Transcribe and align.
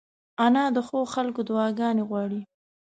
انا 0.45 0.63
د 0.75 0.77
ښو 0.87 0.99
خلکو 1.13 1.41
دعاګانې 1.49 2.03
غواړي 2.09 2.41